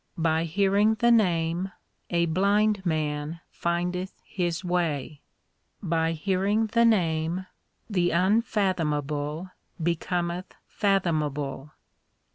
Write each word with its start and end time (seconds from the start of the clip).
By 0.17 0.45
hearing 0.45 0.95
the 0.95 1.11
Name 1.11 1.71
a 2.09 2.25
blind 2.25 2.83
man 2.83 3.39
findeth 3.51 4.19
his 4.25 4.65
way 4.65 5.21
By 5.83 6.13
hearing 6.13 6.65
the 6.65 6.85
Name 6.85 7.45
the 7.87 8.09
unfathomable 8.09 9.51
becometh 9.79 10.55
fathom 10.65 11.21
able. 11.21 11.73